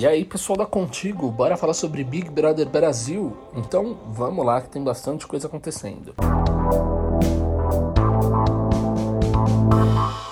[0.00, 3.36] E aí, pessoal da Contigo, bora falar sobre Big Brother Brasil?
[3.54, 6.14] Então, vamos lá que tem bastante coisa acontecendo.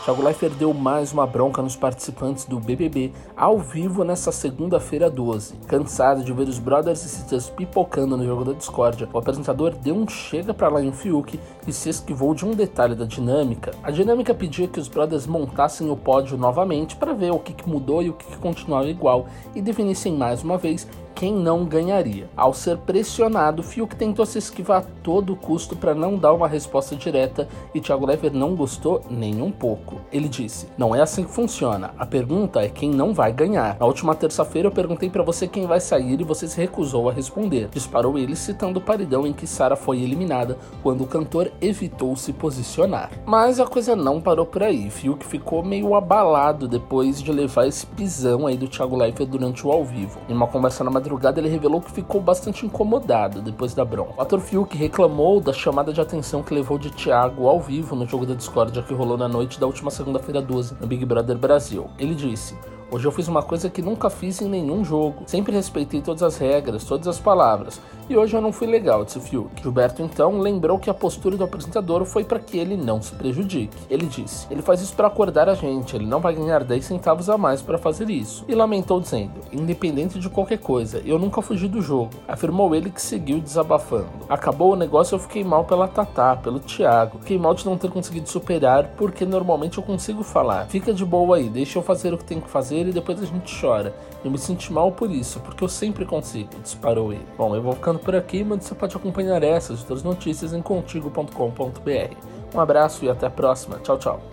[0.09, 5.57] Thiago Leifert deu mais uma bronca nos participantes do BBB ao vivo nessa segunda-feira 12.
[5.67, 9.95] Cansado de ver os brothers e sisters pipocando no jogo da discórdia, o apresentador deu
[9.95, 13.73] um chega para lá em Fiuk e se esquivou de um detalhe da dinâmica.
[13.83, 18.03] A dinâmica pedia que os brothers montassem o pódio novamente para ver o que mudou
[18.03, 20.89] e o que continuava igual e definissem mais uma vez
[21.19, 22.31] quem não ganharia.
[22.37, 26.95] Ao ser pressionado, Fiuk tentou se esquivar a todo custo para não dar uma resposta
[26.95, 29.98] direta e Thiago Lever não gostou nem um pouco.
[30.13, 31.93] Ele disse: Não é assim que funciona.
[31.99, 33.77] A pergunta é quem não vai ganhar.
[33.79, 37.13] Na última terça-feira eu perguntei para você quem vai sair e você se recusou a
[37.13, 37.69] responder.
[37.69, 42.33] Disparou ele citando o paredão em que Sara foi eliminada quando o cantor evitou se
[42.33, 43.11] posicionar.
[43.27, 44.91] Mas a coisa não parou por aí.
[44.91, 49.71] Fiuk ficou meio abalado depois de levar esse pisão aí do Thiago Leifert durante o
[49.71, 50.19] ao vivo.
[50.29, 54.15] Em uma conversa na madrugada, ele revelou que ficou bastante incomodado depois da bronca.
[54.17, 58.07] O ator Fiuk reclamou da chamada de atenção que levou de Thiago ao vivo no
[58.07, 61.91] jogo da discórdia que rolou na noite da última segunda-feira 12 no Big Brother Brasil.
[61.99, 62.57] Ele disse:
[62.91, 65.25] Hoje eu fiz uma coisa que nunca fiz em nenhum jogo.
[65.27, 67.79] Sempre respeitei todas as regras, todas as palavras.
[68.09, 69.63] E hoje eu não fui legal, disse Fiuk.
[69.63, 73.77] Gilberto então lembrou que a postura do apresentador foi para que ele não se prejudique.
[73.91, 77.29] Ele disse: ele faz isso para acordar a gente, ele não vai ganhar 10 centavos
[77.29, 78.47] a mais para fazer isso.
[78.49, 82.09] E lamentou dizendo: independente de qualquer coisa, eu nunca fugi do jogo.
[82.27, 84.09] Afirmou ele que seguiu desabafando.
[84.31, 87.19] Acabou o negócio, eu fiquei mal pela Tatá, pelo Thiago.
[87.19, 90.65] Fiquei mal de não ter conseguido superar, porque normalmente eu consigo falar.
[90.69, 93.27] Fica de boa aí, deixa eu fazer o que tenho que fazer e depois a
[93.27, 93.95] gente chora.
[94.25, 97.27] Eu me senti mal por isso, porque eu sempre consigo, disparou ele.
[97.37, 100.63] Bom, eu vou ficando por aqui, mas você pode acompanhar essas e outras notícias em
[100.63, 102.15] contigo.com.br.
[102.55, 103.79] Um abraço e até a próxima.
[103.79, 104.29] Tchau, tchau.